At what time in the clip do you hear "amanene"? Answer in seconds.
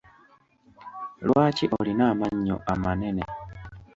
2.73-3.23